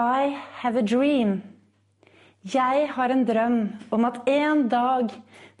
[0.00, 1.42] I have a dream.
[2.40, 3.58] Jeg har en drøm
[3.92, 5.10] om at en dag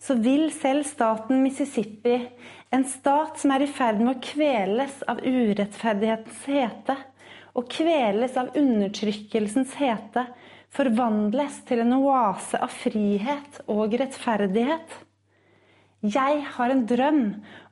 [0.00, 2.16] så vil selv staten Mississippi,
[2.72, 6.96] en stat som er i ferd med å kveles av urettferdighetens hete,
[7.52, 10.24] og kveles av undertrykkelsens hete,
[10.72, 14.88] forvandles til en oase av frihet og rettferdighet.
[16.00, 17.24] Jeg har en drøm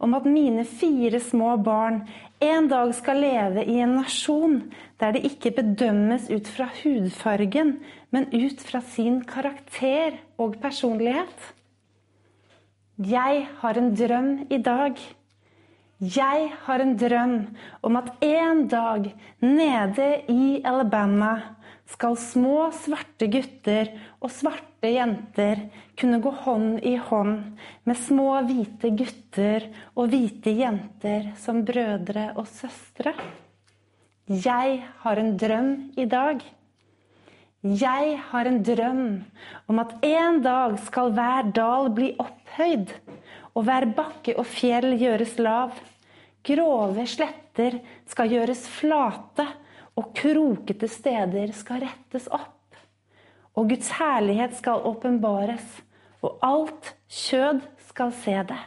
[0.05, 2.03] om at mine fire små barn
[2.45, 4.59] en dag skal leve i en nasjon
[5.01, 7.79] der det ikke bedømmes ut fra hudfargen,
[8.13, 11.55] men ut fra sin karakter og personlighet.
[12.99, 14.99] Jeg har en drøm i dag.
[15.99, 17.33] Jeg har en drøm
[17.83, 19.09] om at en dag
[19.43, 21.33] nede i Alabama
[21.91, 23.91] skal små, svarte gutter
[24.23, 25.65] og svarte jenter
[25.99, 32.47] kunne gå hånd i hånd med små, hvite gutter og hvite jenter som brødre og
[32.47, 33.17] søstre.
[34.31, 36.45] Jeg har en drøm i dag.
[37.67, 39.07] Jeg har en drøm
[39.67, 42.95] om at en dag skal hver dal bli opphøyd,
[43.59, 45.75] og hver bakke og fjell gjøres lav.
[46.47, 49.47] Grove sletter skal gjøres flate,
[49.99, 52.79] og krokete steder skal rettes opp.
[53.59, 55.67] Og Guds herlighet skal åpenbares,
[56.23, 58.61] og alt kjød skal se det.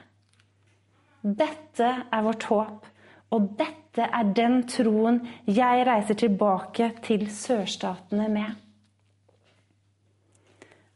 [1.22, 2.90] Dette er vårt håp,
[3.32, 8.61] og dette er den troen jeg reiser tilbake til sørstatene med.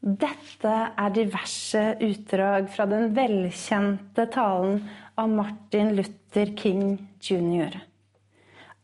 [0.06, 4.84] Dette er diverse utdrag fra den velkjente talen
[5.18, 7.80] av Martin Luther King jr.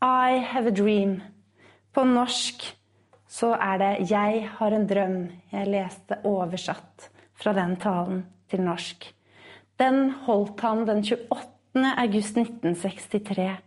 [0.02, 1.20] I have a dream.
[1.94, 2.64] På norsk
[3.30, 9.14] så er det 'Jeg har en drøm' jeg leste oversatt fra den talen til norsk.
[9.78, 11.94] Den holdt han den 28.
[11.98, 13.58] august 1963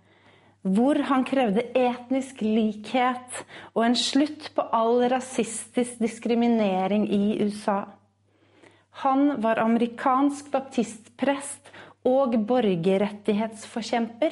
[0.65, 3.43] hvor han krevde etnisk likhet
[3.75, 7.83] og en slutt på all rasistisk diskriminering i USA.
[9.05, 11.69] Han var amerikansk baptistprest
[12.07, 14.31] og borgerrettighetsforkjemper.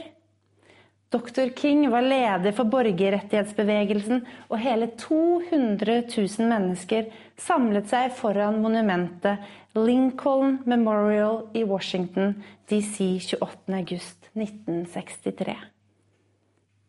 [1.14, 1.50] Dr.
[1.54, 7.06] King var leder for borgerrettighetsbevegelsen, og hele 200 000 mennesker
[7.38, 9.38] samlet seg foran monumentet
[9.78, 12.34] Lincoln Memorial i Washington
[12.72, 15.54] DC 28.8.1963.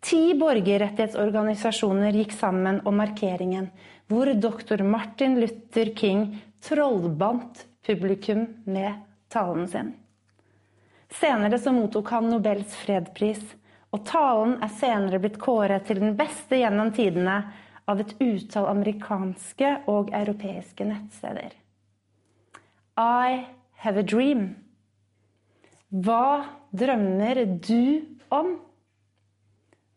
[0.04, 3.70] Ti borgerrettighetsorganisasjoner gikk sammen om markeringen,
[4.06, 4.82] hvor dr.
[4.84, 6.26] Martin Luther King
[6.60, 8.98] trollbandt publikum med
[9.32, 9.94] talen sin.
[11.08, 13.40] Senere så mottok han Nobels fredspris,
[13.94, 17.38] og talen er senere blitt kåret til den beste gjennom tidene
[17.88, 21.56] av et utall amerikanske og europeiske nettsteder.
[23.00, 23.46] I
[23.86, 24.50] have a dream.
[25.88, 26.44] Hva
[26.76, 28.56] drømmer du om?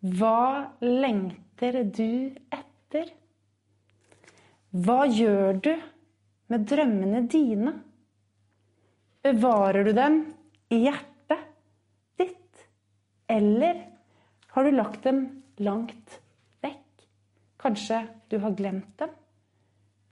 [0.07, 3.09] Hva lengter du etter?
[4.71, 5.73] Hva gjør du
[6.53, 7.73] med drømmene dine?
[9.25, 10.19] Bevarer du dem
[10.71, 11.43] i hjertet
[12.21, 12.63] ditt?
[13.27, 13.81] Eller
[14.53, 15.23] har du lagt dem
[15.59, 16.19] langt
[16.63, 17.07] vekk?
[17.59, 19.11] Kanskje du har glemt dem?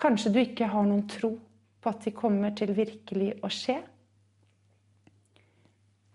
[0.01, 1.35] Kanskje du ikke har noen tro
[1.79, 3.77] på at de kommer til virkelig å skje?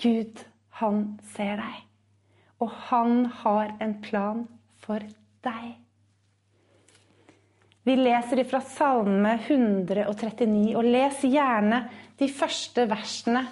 [0.00, 0.42] Gud,
[0.82, 1.89] han ser deg.
[2.60, 4.44] Og han har en plan
[4.82, 5.04] for
[5.44, 5.70] deg.
[7.88, 11.80] Vi leser ifra Salme 139, og les gjerne
[12.20, 13.46] de første versene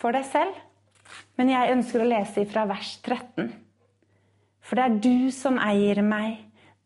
[0.00, 0.56] for deg selv.
[1.36, 3.52] Men jeg ønsker å lese ifra vers 13.
[4.64, 6.40] For det er du som eier meg.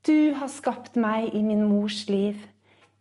[0.06, 2.38] Du har skapt meg i min mors liv.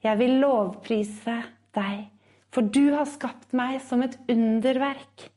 [0.06, 1.40] Jeg vil lovprise
[1.74, 2.06] deg,
[2.54, 5.30] for du har skapt meg som et underverk.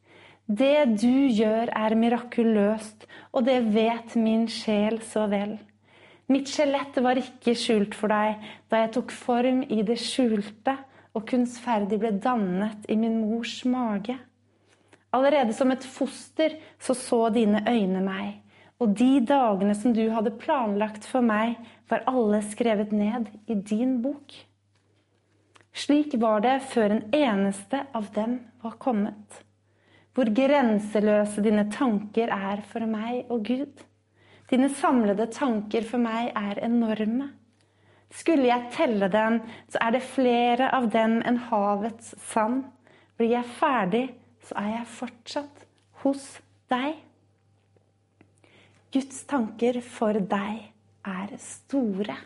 [0.48, 3.02] Det du gjør er mirakuløst,
[3.36, 5.58] og det vet min sjel så vel.
[6.32, 10.72] Mitt skjelett var ikke skjult for deg da jeg tok form i det skjulte
[11.12, 14.16] og kunstferdig ble dannet i min mors mage.
[15.12, 18.38] Allerede som et foster så så dine øyne meg,
[18.80, 21.58] og de dagene som du hadde planlagt for meg,
[21.92, 24.32] var alle skrevet ned i din bok.
[25.76, 29.42] Slik var det før en eneste av dem var kommet
[30.18, 33.84] hvor grenseløse dine tanker er for meg og Gud.
[34.50, 37.28] Dine samlede tanker for meg er enorme.
[38.10, 39.36] Skulle jeg telle dem,
[39.70, 42.64] så er det flere av dem enn havets sand.
[43.14, 44.02] Blir jeg ferdig,
[44.42, 45.62] så er jeg fortsatt
[46.02, 46.26] hos
[46.72, 46.98] deg.
[48.90, 50.66] Guds tanker for deg
[51.06, 52.18] er store.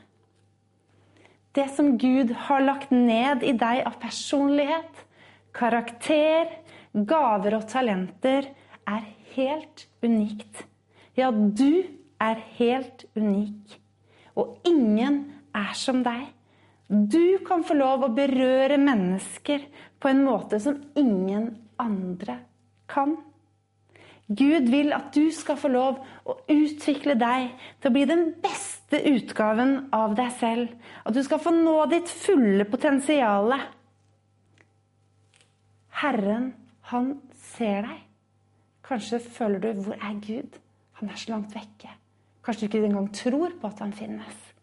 [1.53, 5.05] Det som Gud har lagt ned i deg av personlighet,
[5.53, 6.62] karakter,
[6.93, 8.49] gaver og talenter
[8.89, 10.65] er helt unikt.
[11.17, 11.85] Ja, du
[12.21, 13.79] er helt unik.
[14.35, 15.17] og ingen
[15.53, 16.31] er som deg.
[16.89, 19.67] Du kan få lov å berøre mennesker
[20.01, 21.51] på en måte som ingen
[21.81, 22.39] andre
[22.89, 23.19] kan.
[24.33, 27.51] Gud vil at du skal få lov å utvikle deg
[27.81, 30.73] til å bli den beste utgaven av deg selv.
[31.05, 33.53] At du skal få nå ditt fulle potensial.
[36.01, 36.53] Herren,
[36.93, 37.13] han
[37.53, 38.01] ser deg.
[38.85, 40.59] Kanskje føler du 'Hvor er Gud?'
[41.03, 41.91] Han er så langt vekke.
[42.45, 44.55] Kanskje du ikke engang tror på at han finnes.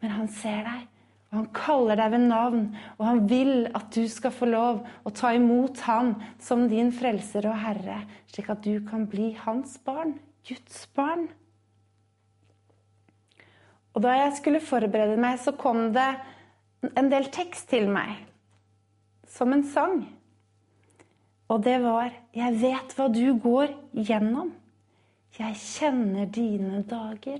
[0.00, 0.86] Men han ser deg,
[1.30, 2.76] og han kaller deg ved navn.
[2.98, 7.46] Og han vil at du skal få lov å ta imot ham som din frelser
[7.50, 11.28] og herre, slik at du kan bli hans barn, Guds barn.
[13.94, 16.10] Og da jeg skulle forberede meg, så kom det
[16.96, 18.14] en del tekst til meg.
[19.28, 20.06] Som en sang.
[21.48, 24.52] Og det var 'Jeg vet hva du går gjennom'.
[25.38, 27.38] Jeg kjenner dine dager.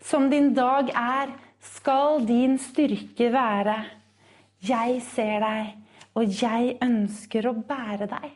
[0.00, 3.84] Som din dag er, skal din styrke være.
[4.68, 5.74] Jeg ser deg,
[6.14, 8.30] og jeg ønsker å bære deg.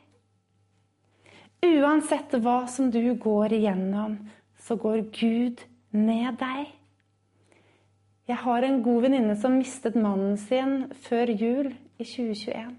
[1.63, 4.19] Uansett hva som du går igjennom,
[4.59, 6.73] så går Gud med deg.
[8.27, 12.75] Jeg har en god venninne som mistet mannen sin før jul i 2021.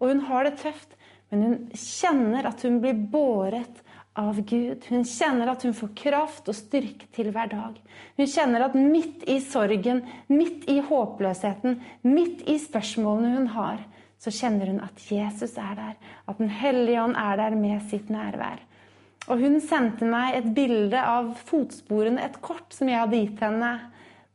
[0.00, 0.96] Og hun har det tøft,
[1.30, 3.82] men hun kjenner at hun blir båret
[4.18, 4.84] av Gud.
[4.88, 7.76] Hun kjenner at hun får kraft og styrke til hver dag.
[8.18, 13.84] Hun kjenner at midt i sorgen, midt i håpløsheten, midt i spørsmålene hun har,
[14.20, 15.94] så kjenner hun at Jesus er der.
[16.28, 18.58] At Den hellige ånd er der med sitt nærvær.
[19.30, 23.72] Og hun sendte meg et bilde av fotsporene, et kort som jeg hadde gitt henne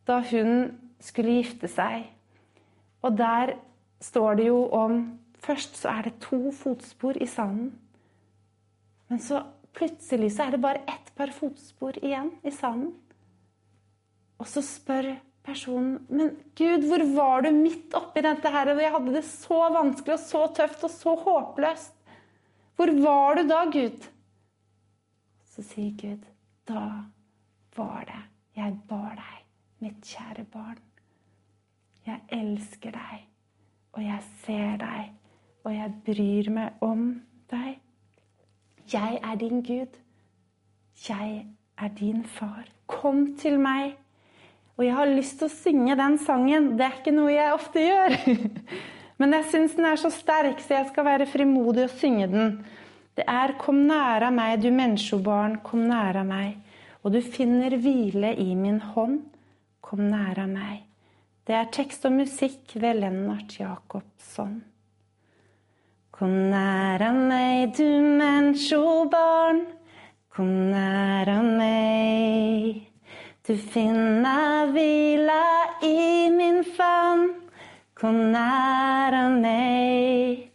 [0.06, 0.72] da hun
[1.04, 2.06] skulle gifte seg.
[3.04, 3.58] Og der
[4.02, 5.02] står det jo om
[5.46, 7.76] Først så er det to fotspor i sanden.
[9.10, 9.44] Men så
[9.76, 12.94] Plutselig så er det bare ett par fotspor igjen i sanden.
[14.40, 15.10] Og så spør
[15.46, 18.72] personen Men Gud, hvor var du midt oppi dette her?
[18.72, 21.94] Og jeg hadde det så vanskelig og så tøft og så håpløst.
[22.76, 24.08] Hvor var du da, Gud?
[25.52, 26.24] Så sier Gud,
[26.68, 26.88] da
[27.76, 28.24] var det
[28.56, 29.38] jeg bar deg,
[29.84, 30.80] mitt kjære barn.
[32.08, 33.24] Jeg elsker deg,
[33.96, 35.12] og jeg ser deg,
[35.66, 37.08] og jeg bryr meg om
[37.52, 37.80] deg.
[38.86, 39.98] 'Jeg er din Gud.
[41.10, 41.46] Jeg
[41.78, 42.66] er din far.
[42.88, 43.98] Kom til meg.'
[44.78, 46.74] Og jeg har lyst til å synge den sangen.
[46.78, 48.16] Det er ikke noe jeg ofte gjør.
[49.20, 52.66] Men jeg syns den er så sterk, så jeg skal være frimodig og synge den.
[53.16, 56.60] Det er 'Kom næra meg, du menneskebarn, kom næra meg',
[57.04, 59.22] og du finner hvile i min hånd.
[59.82, 60.84] Kom næra meg.
[61.48, 64.64] Det er tekst og musikk ved Lennart Jacobsson.
[66.16, 69.58] Kom næra meg, du menneskebarn.
[70.32, 72.86] Kom næra meg.
[73.44, 75.42] Du finner hvila
[75.84, 77.28] i min favn.
[78.00, 80.48] Kom næra meg.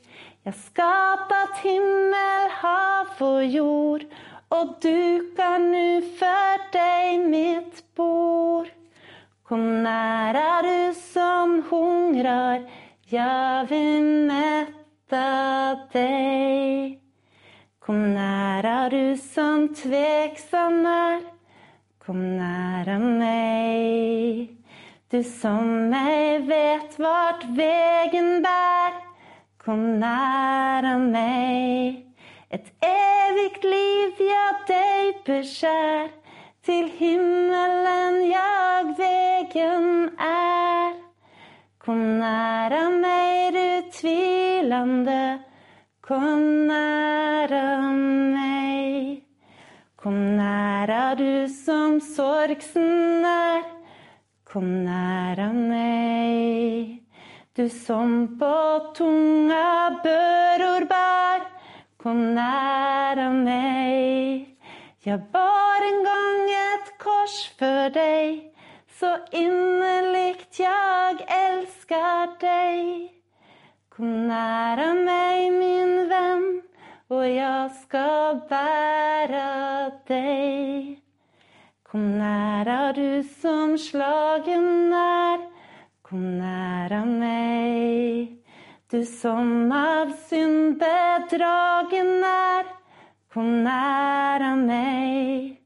[0.49, 4.09] Jeg skapat himmel, hav og jord,
[4.49, 8.73] og dukar nu for deg mitt bord.
[9.45, 12.65] Kom næra, du som hungrar,
[13.13, 14.80] jeg vil mette
[15.11, 16.99] møte deg.
[17.81, 21.21] Kom næra, du som tveksam er.
[21.99, 24.51] Kom næra meg.
[25.11, 28.95] Du som meg vet vart vegen bær.
[29.59, 32.05] Kom næra meg.
[32.51, 36.11] Et evigt liv, ja, deg beskjær.
[36.63, 40.95] Til himmelen jag vegen er.
[41.79, 43.91] Kom næra meg, du
[44.61, 45.41] tvilende.
[46.01, 49.23] Kom næra meg.
[49.97, 53.63] Kom næra, du som sorgsen er.
[54.45, 57.01] Kom næra meg.
[57.57, 61.47] Du som på tunga børor bær.
[61.99, 64.47] Kom næra meg.
[65.05, 68.51] Jeg bar en gang et kors for deg
[69.01, 73.20] så innerligt jeg elsker deg.
[74.01, 76.45] Kom næra meg, min venn,
[77.13, 79.43] og jeg skal bære
[80.09, 80.95] deg.
[81.85, 85.45] Kom næra, du som slagen er,
[86.01, 88.41] kom næra meg.
[88.89, 92.73] Du som av synd bedragen er,
[93.29, 95.61] kom næra meg.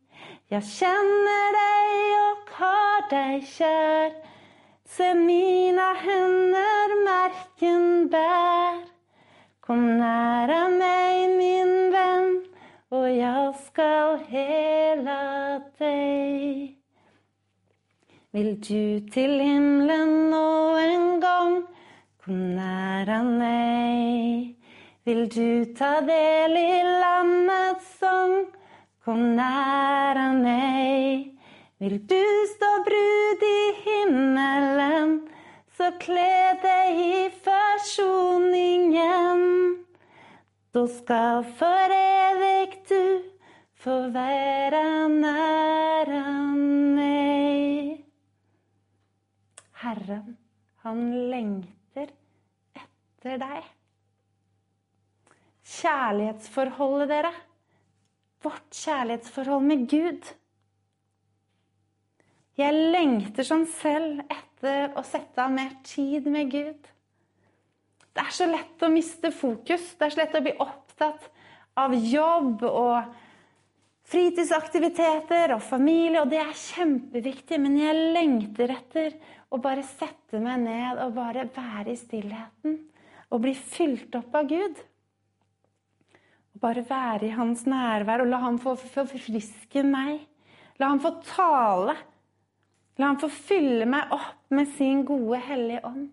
[0.50, 4.33] Jeg kjenner deg og har deg kjær.
[4.96, 8.76] Se mina hender merken bær.
[9.60, 12.36] Kom næra meg, min venn,
[12.94, 15.16] og jeg skal hela
[15.80, 16.76] deg.
[18.30, 20.46] Vil du til himmelen nå
[20.84, 21.58] en gang?
[22.22, 24.54] Kom nær meg.
[25.10, 26.70] Vil du ta del i
[27.02, 28.38] lammets sang?
[29.02, 31.32] Kom nær meg.
[31.82, 32.22] Vil du
[32.54, 33.23] stå brud i
[34.14, 35.28] himmelen,
[35.76, 39.40] så kle deg i forsoningen.
[40.74, 43.22] Da skal for evig du
[43.84, 46.08] få være nær
[46.94, 48.04] meg.
[49.82, 50.36] Herren,
[50.86, 51.00] han
[51.32, 52.08] lengter
[52.78, 53.62] etter deg.
[55.74, 57.34] Kjærlighetsforholdet, dere.
[58.44, 60.22] Vårt kjærlighetsforhold med Gud.
[62.54, 66.90] Jeg lengter sånn selv etter å sette av mer tid med Gud.
[68.14, 69.88] Det er så lett å miste fokus.
[69.98, 71.26] Det er så lett å bli opptatt
[71.82, 73.10] av jobb og
[74.06, 79.16] fritidsaktiviteter og familie, og det er kjempeviktig, men jeg lengter etter
[79.50, 82.78] å bare sette meg ned og bare være i stillheten
[83.32, 84.78] og bli fylt opp av Gud.
[86.54, 90.20] Og bare være i hans nærvær og la ham få forfriske meg.
[90.78, 91.96] La ham få tale.
[92.98, 96.06] La ham få fylle meg opp med sin gode, hellige ånd.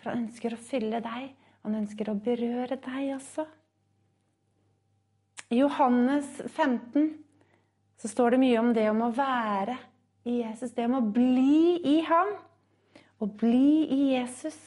[0.00, 1.30] For han ønsker å fylle deg.
[1.64, 3.46] Han ønsker å berøre deg også.
[5.50, 7.08] I Johannes 15
[8.00, 9.76] så står det mye om det om å være
[10.28, 10.72] i Jesus.
[10.76, 12.36] Det om å bli i ham.
[13.20, 14.58] Å bli i Jesus.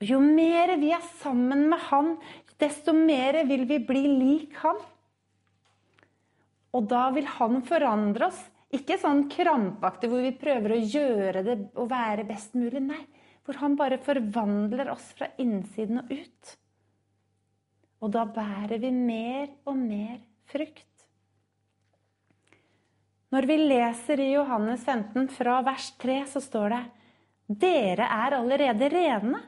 [0.00, 2.14] Jo mer vi er sammen med han,
[2.60, 4.78] desto mer vil vi bli lik han.
[6.76, 8.40] Og da vil han forandre oss.
[8.74, 12.82] Ikke sånn krampaktig hvor vi prøver å gjøre det og være best mulig.
[12.84, 13.00] Nei,
[13.46, 16.54] hvor han bare forvandler oss fra innsiden og ut.
[18.04, 20.20] Og da bærer vi mer og mer
[20.52, 20.84] frukt.
[23.32, 26.84] Når vi leser i Johannes 15 fra vers 3, så står det
[27.64, 29.40] Dere er allerede rene,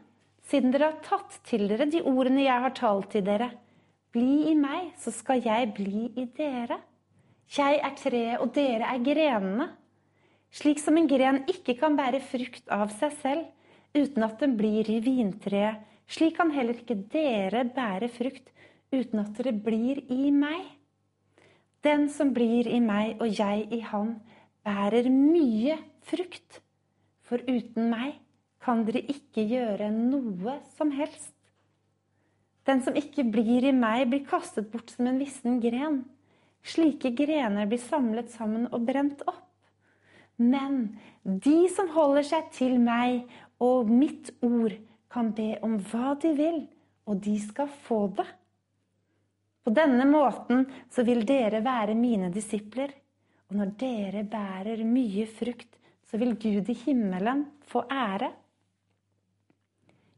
[0.49, 3.51] siden dere har tatt til dere de ordene jeg har talt til dere.
[4.13, 6.81] Bli i meg, så skal jeg bli i dere.
[7.51, 9.71] Jeg er treet, og dere er grenene.
[10.55, 14.87] Slik som en gren ikke kan bære frukt av seg selv uten at den blir
[14.91, 18.51] i vintreet, slik kan heller ikke dere bære frukt
[18.95, 20.63] uten at dere blir i meg.
[21.83, 24.19] Den som blir i meg og jeg i han,
[24.67, 26.61] bærer mye frukt.
[27.27, 28.19] For uten meg
[28.63, 31.33] kan dere ikke gjøre noe som helst.
[32.67, 36.03] Den som ikke blir i meg, blir kastet bort som en vissen gren.
[36.67, 39.47] Slike grener blir samlet sammen og brent opp.
[40.41, 43.27] Men de som holder seg til meg
[43.61, 44.77] og mitt ord,
[45.11, 46.61] kan be om hva de vil,
[47.11, 48.27] og de skal få det.
[49.67, 52.93] På denne måten så vil dere være mine disipler.
[53.51, 55.75] Og når dere bærer mye frukt,
[56.07, 58.31] så vil Gud i himmelen få ære.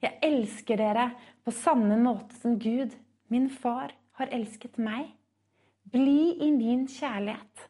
[0.03, 1.09] Jeg elsker dere
[1.45, 2.93] på samme måte som Gud,
[3.33, 5.09] min far, har elsket meg.
[5.93, 7.69] Bli i min kjærlighet.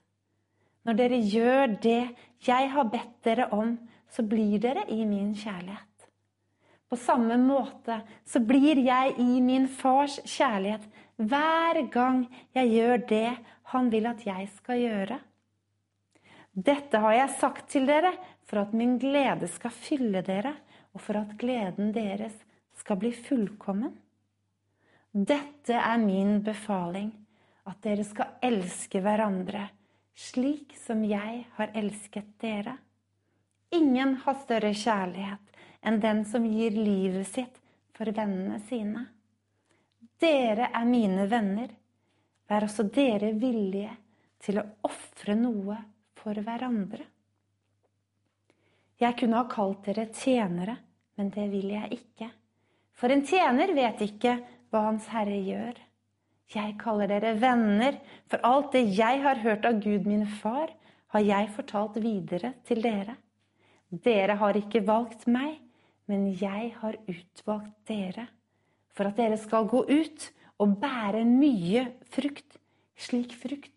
[0.86, 2.02] Når dere gjør det
[2.46, 3.76] jeg har bedt dere om,
[4.10, 5.88] så blir dere i min kjærlighet.
[6.90, 10.84] På samme måte så blir jeg i min fars kjærlighet
[11.16, 13.28] hver gang jeg gjør det
[13.72, 15.18] han vil at jeg skal gjøre.
[16.52, 18.12] Dette har jeg sagt til dere
[18.44, 20.52] for at min glede skal fylle dere,
[20.92, 22.34] og for at gleden deres
[22.76, 23.94] skal bli fullkommen.
[25.12, 27.08] Dette er min befaling,
[27.68, 29.68] at dere skal elske hverandre
[30.14, 32.76] slik som jeg har elsket dere.
[33.72, 37.60] Ingen har større kjærlighet enn den som gir livet sitt
[37.96, 39.06] for vennene sine.
[40.20, 41.70] Dere er mine venner.
[42.48, 43.94] Vær også dere villige
[44.42, 45.78] til å ofre noe
[46.18, 47.06] for hverandre.
[49.02, 50.76] Jeg kunne ha kalt dere tjenere,
[51.16, 52.28] men det vil jeg ikke.
[52.94, 54.36] For en tjener vet ikke
[54.70, 55.80] hva Hans Herre gjør.
[56.52, 57.96] Jeg kaller dere venner,
[58.28, 60.72] for alt det jeg har hørt av Gud min far,
[61.12, 63.16] har jeg fortalt videre til dere.
[63.92, 65.58] Dere har ikke valgt meg,
[66.08, 68.28] men jeg har utvalgt dere
[68.92, 70.28] for at dere skal gå ut
[70.60, 72.58] og bære mye frukt,
[72.96, 73.72] slik frukt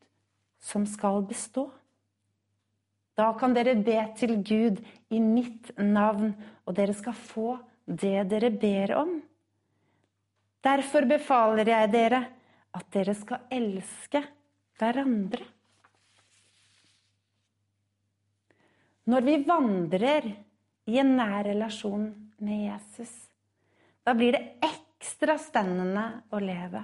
[0.64, 1.70] som skal bestå.
[3.16, 4.82] Da kan dere be til Gud
[5.14, 6.34] i mitt navn,
[6.66, 7.56] og dere skal få
[7.86, 9.14] det dere ber om.
[10.66, 12.24] Derfor befaler jeg dere
[12.76, 14.22] at dere skal elske
[14.80, 15.46] hverandre.
[19.06, 20.32] Når vi vandrer
[20.90, 23.14] i en nær relasjon med Jesus.
[24.06, 26.84] Da blir det ekstra spennende å leve.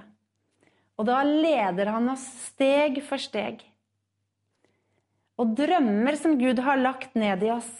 [0.98, 3.62] Og da leder han oss steg for steg.
[5.40, 7.70] Og drømmer som Gud har lagt ned i oss,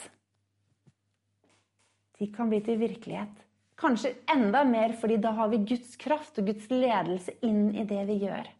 [2.19, 3.42] de kan bli til virkelighet.
[3.83, 8.05] Kanskje enda mer, fordi da har vi Guds kraft og Guds ledelse inn i det
[8.07, 8.51] vi gjør.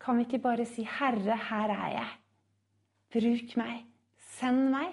[0.00, 2.16] Kan vi ikke bare si 'Herre, her er jeg'.
[3.10, 3.86] Bruk meg.
[4.18, 4.92] Send meg.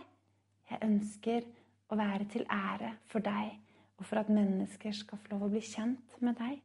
[0.69, 1.43] Jeg ønsker
[1.91, 3.59] å være til ære for deg,
[3.97, 6.61] og for at mennesker skal få lov å bli kjent med deg.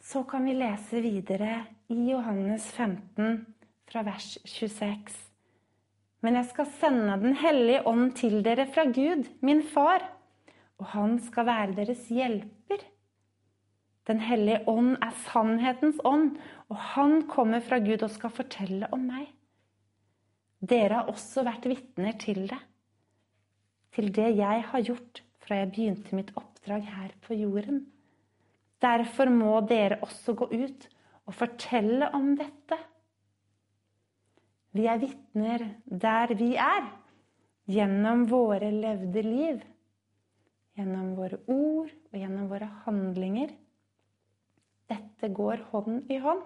[0.00, 3.46] Så kan vi lese videre i Johannes 15,
[3.90, 5.25] fra vers 26.
[6.24, 10.04] Men jeg skal sende Den hellige ånd til dere fra Gud, min far,
[10.78, 12.84] og han skal være deres hjelper.
[14.06, 16.36] Den hellige ånd er sannhetens ånd,
[16.68, 19.28] og han kommer fra Gud og skal fortelle om meg.
[20.62, 22.58] Dere har også vært vitner til det,
[23.92, 27.84] til det jeg har gjort fra jeg begynte mitt oppdrag her på jorden.
[28.82, 30.88] Derfor må dere også gå ut
[31.26, 32.78] og fortelle om dette.
[34.76, 36.90] Vi er vitner der vi er,
[37.70, 39.62] gjennom våre levde liv.
[40.76, 43.54] Gjennom våre ord og gjennom våre handlinger.
[44.90, 46.44] Dette går hånd i hånd.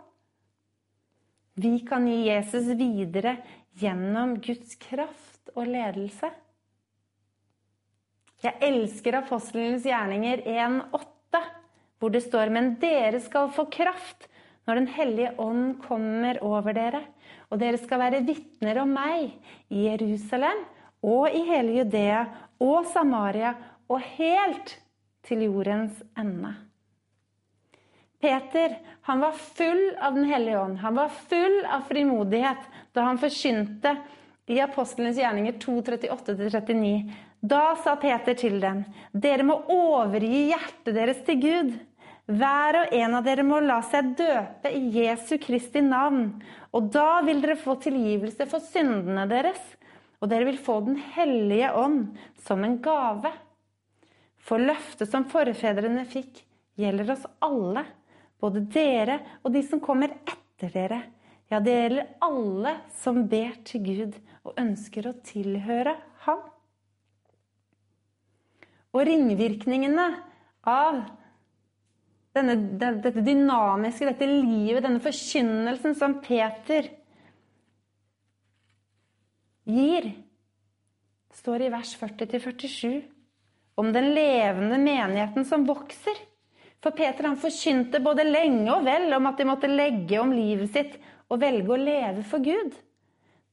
[1.61, 3.35] Vi kan gi Jesus videre
[3.81, 6.31] gjennom Guds kraft og ledelse.
[8.41, 11.43] Jeg elsker apostlenes gjerninger 1,8,
[12.01, 14.31] hvor det står Men dere skal få kraft
[14.69, 17.03] når Den hellige ånd kommer over dere,
[17.51, 19.33] og dere skal være vitner om meg
[19.71, 20.63] i Jerusalem
[21.07, 22.25] og i hele Judea
[22.63, 23.55] og Samaria
[23.91, 24.77] og helt
[25.27, 26.53] til jordens ende.
[28.21, 28.77] Peter
[29.09, 30.79] han var full av Den hellige ånd.
[30.79, 33.97] Han var full av frimodighet da han forkynte
[34.51, 36.93] i Apostlenes gjerninger 2.38-39.
[37.41, 38.83] Da sa Peter til dem,
[39.13, 41.71] dere må overgi hjertet deres til Gud.
[42.31, 46.29] Hver og en av dere må la seg døpe i Jesu Kristi navn.
[46.71, 49.59] Og da vil dere få tilgivelse for syndene deres,
[50.21, 52.13] og dere vil få Den hellige ånd
[52.47, 53.33] som en gave.
[54.39, 56.45] For løftet som forfedrene fikk,
[56.79, 57.85] gjelder oss alle,
[58.41, 61.03] både dere og de som kommer etter dere.
[61.51, 65.97] Ja, det gjelder alle som ber til Gud og ønsker å tilhøre
[66.29, 66.45] Ham.
[68.95, 70.07] Og ringvirkningene
[70.69, 71.01] av
[72.37, 76.89] denne, dette dynamiske, dette livet, denne forkynnelsen som Peter
[79.71, 80.11] gir,
[81.41, 83.01] står i vers 40-47
[83.81, 86.19] om den levende menigheten som vokser.
[86.81, 90.73] For Peter han forkynte både lenge og vel om at de måtte legge om livet
[90.73, 90.97] sitt
[91.31, 92.73] og velge å leve for Gud.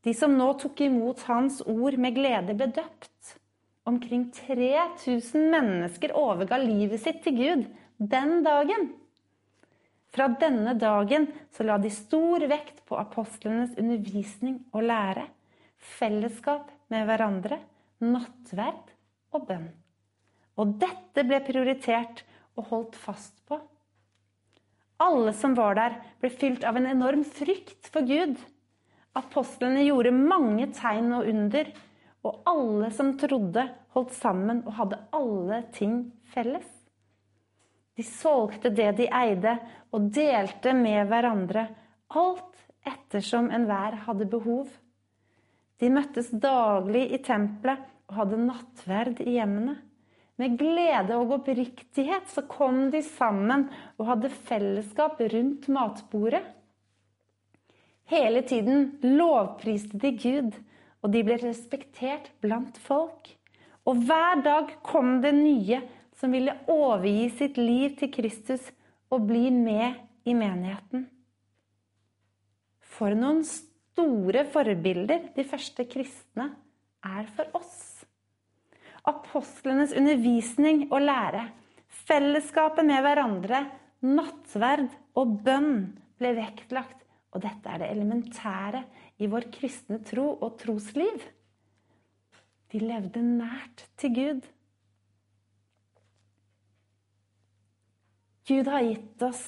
[0.06, 3.34] De som nå tok imot hans ord med glede, ble døpt.
[3.88, 7.68] Omkring 3000 mennesker overga livet sitt til Gud
[7.98, 8.92] den dagen.
[10.14, 15.28] Fra denne dagen så la de stor vekt på apostlenes undervisning og lære,
[15.98, 17.60] fellesskap med hverandre,
[18.02, 18.94] nattverd
[19.36, 19.68] og bønn.
[20.58, 22.24] Og dette ble prioritert
[22.58, 23.60] og holdt fast på.
[25.04, 28.40] Alle som var der, ble fylt av en enorm frykt for Gud.
[29.18, 31.70] Apostlene gjorde mange tegn og under,
[32.26, 36.00] og alle som trodde, holdt sammen og hadde alle ting
[36.34, 36.77] felles.
[37.98, 39.56] De solgte det de eide,
[39.96, 41.64] og delte med hverandre,
[42.14, 44.68] alt ettersom enhver hadde behov.
[45.82, 49.76] De møttes daglig i tempelet og hadde nattverd i hjemmene.
[50.38, 53.66] Med glede og oppriktighet så kom de sammen
[53.98, 56.44] og hadde fellesskap rundt matbordet.
[58.08, 60.54] Hele tiden lovpriste de Gud,
[61.02, 63.34] og de ble respektert blant folk.
[63.90, 65.82] Og hver dag kom det nye
[66.18, 68.64] som ville overgi sitt liv til Kristus
[69.14, 71.06] og bli med i menigheten.
[72.98, 76.50] For noen store forbilder de første kristne
[77.06, 77.84] er for oss.
[79.08, 81.46] Apostlenes undervisning og lære,
[82.08, 83.62] fellesskapet med hverandre,
[84.04, 85.74] nattverd og bønn
[86.20, 88.84] ble vektlagt, og dette er det elementære
[89.22, 91.22] i vår kristne tro og trosliv.
[92.74, 94.48] De levde nært til Gud.
[98.48, 99.44] Gud har gitt oss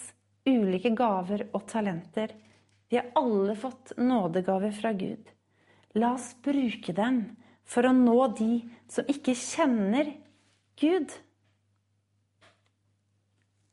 [0.50, 2.34] ulike gaver og talenter.
[2.90, 5.24] Vi har alle fått nådegaver fra Gud.
[5.96, 7.22] La oss bruke dem
[7.70, 8.60] for å nå de
[8.92, 10.12] som ikke kjenner
[10.80, 11.14] Gud.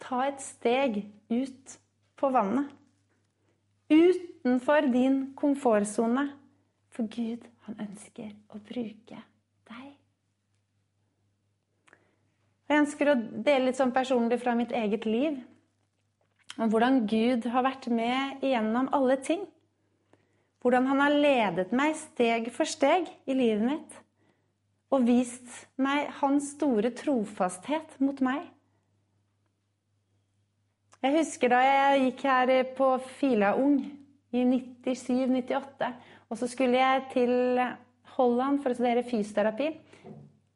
[0.02, 1.02] Ta et steg
[1.32, 1.78] ut
[2.16, 2.70] på vannet.
[3.90, 6.28] Utenfor din komfortsone.
[6.94, 9.18] For Gud, han ønsker å bruke
[9.68, 9.88] deg.
[11.90, 15.38] Og jeg ønsker å dele litt sånn personlig fra mitt eget liv.
[16.56, 19.46] Om hvordan Gud har vært med igjennom alle ting.
[20.66, 23.92] hvordan han har ledet meg steg for steg i livet mitt
[24.90, 25.46] og vist
[25.78, 28.42] meg hans store trofasthet mot meg.
[31.04, 32.88] Jeg husker da jeg gikk her på
[33.18, 33.78] Fila Ung
[34.34, 35.90] i 97-98,
[36.30, 37.34] og så skulle jeg til
[38.16, 39.68] Holland for å studere fysioterapi.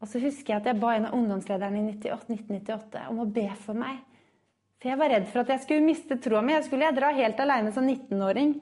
[0.01, 3.46] Og så husker jeg at jeg ba en av ungdomslederne i 1998 om å be
[3.64, 4.01] for meg.
[4.80, 6.55] For jeg var redd for at jeg skulle miste troa mi.
[6.57, 8.55] Jeg skulle dra helt aleine som 19-åring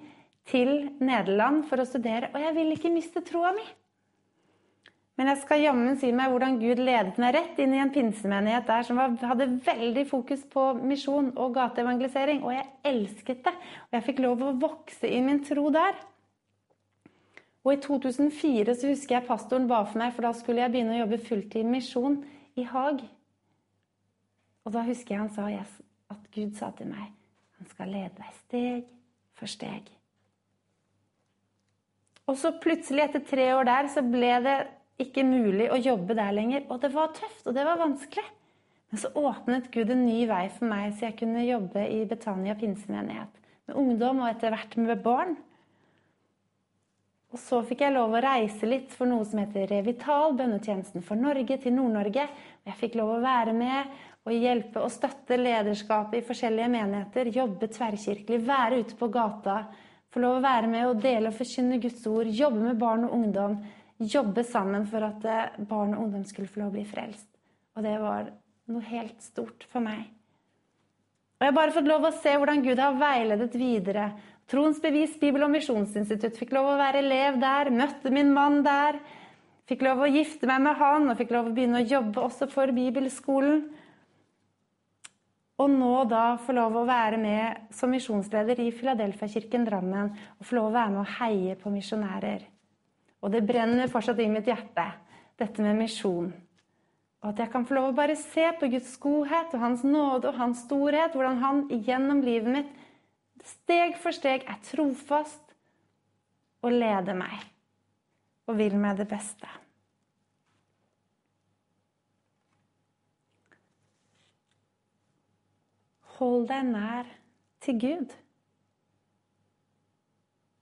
[0.51, 3.67] til Nederland for å studere, og jeg ville ikke miste troa mi.
[5.19, 8.69] Men jeg skal jammen si meg hvordan Gud ledet meg rett inn i en pinsemenighet
[8.69, 13.55] der som hadde veldig fokus på misjon og gateevangelisering, og jeg elsket det.
[13.89, 15.99] Og jeg fikk lov å vokse i min tro der.
[17.69, 20.95] Og i 2004 så husker jeg pastoren ba for meg, for da skulle jeg begynne
[20.97, 22.23] å jobbe fulltid misjon
[22.57, 23.03] i Haag.
[24.65, 25.75] Og da husker jeg han sa yes,
[26.09, 27.11] at Gud sa til meg
[27.59, 28.91] han skal lede deg steg
[29.37, 29.91] for steg.
[32.29, 34.57] Og så plutselig, etter tre år der, så ble det
[35.03, 36.65] ikke mulig å jobbe der lenger.
[36.73, 38.25] Og det var tøft, og det var vanskelig.
[38.89, 42.57] Men så åpnet Gud en ny vei for meg, så jeg kunne jobbe i Betania
[42.57, 43.43] pinsemenighet.
[43.69, 45.37] Med ungdom og etter hvert med barn.
[47.29, 51.21] Og så fikk jeg lov å reise litt for noe som heter Revital, bønnetjenesten for
[51.21, 52.25] Norge, til Nord-Norge.
[52.65, 53.99] Jeg fikk lov å være med
[54.29, 57.29] og hjelpe og støtte lederskapet i forskjellige menigheter.
[57.33, 59.59] Jobbe tverrkirkelig, være ute på gata.
[60.09, 62.33] Få lov å være med og dele og forkynne Guds ord.
[62.33, 63.59] Jobbe med barn og ungdom.
[63.99, 67.29] Jobbe sammen for at eh, barn og ungdom skulle få lov å bli frelst.
[67.77, 68.31] Og det var
[68.73, 70.07] noe helt stort for meg.
[71.39, 74.09] Og jeg har bare fått lov å se hvordan Gud har veiledet videre.
[74.49, 76.39] Troens bevis Bibel- og misjonsinstitutt.
[76.41, 78.97] Fikk lov å være elev der, møtte min mann der.
[79.69, 82.49] Fikk lov å gifte meg med han og fikk lov å begynne å jobbe også
[82.49, 83.67] for bibelskolen.
[85.59, 90.15] Og nå da få lov å være med som misjonsleder i Filadelfia-kirken Drammen.
[90.39, 92.47] Og få lov å være med og heie på misjonærer.
[93.21, 94.87] Og det brenner fortsatt i mitt hjerte,
[95.37, 96.31] dette med misjon.
[97.19, 100.31] Og at jeg kan få lov å bare se på Guds godhet og Hans nåde
[100.31, 101.13] og Hans storhet.
[101.13, 102.88] Hvordan Han gjennom livet mitt
[103.49, 105.55] steg for steg er trofast
[106.63, 107.43] og leder meg
[108.49, 109.49] og vil meg det beste.
[116.19, 117.11] Hold deg nær
[117.63, 118.17] til Gud.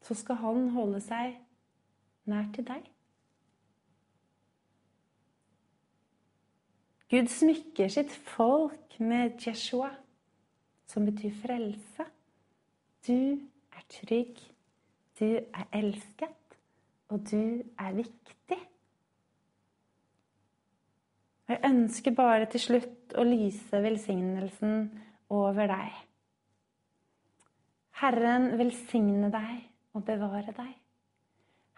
[0.05, 1.39] Så skal Han holde seg
[2.29, 2.85] nær til deg.
[7.07, 9.93] Gud smykker sitt folk med Jeshua,
[10.91, 12.07] som betyr frelse.
[13.07, 13.39] Du
[13.77, 14.39] er trygg,
[15.21, 16.57] du er elsket,
[17.09, 18.59] og du er viktig.
[21.47, 24.89] Jeg ønsker bare til slutt å lyse velsignelsen
[25.31, 26.01] over deg.
[28.01, 29.61] Herren velsigne deg
[29.95, 30.75] og bevare deg.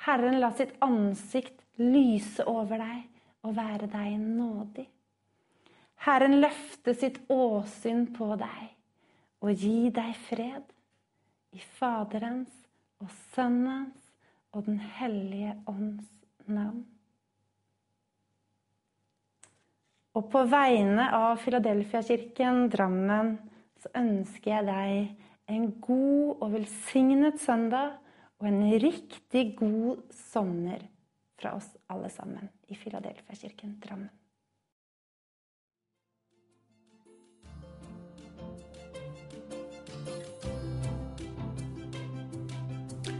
[0.07, 4.87] Herren la sitt ansikt lyse over deg og være deg nådig.
[6.09, 8.65] Herren løfte sitt åsyn på deg
[9.45, 10.78] og gi deg fred
[11.55, 12.53] i Faderens
[13.03, 14.13] og Sønnens
[14.53, 16.09] og Den hellige ånds
[16.47, 16.85] navn.
[20.19, 23.37] Og på vegne av Filadelfia-kirken Drammen
[23.79, 27.99] så ønsker jeg deg en god og velsignet søndag
[28.39, 30.83] og en riktig god sommer
[31.39, 34.11] fra oss alle sammen i Filadelfia-kirken Drammen.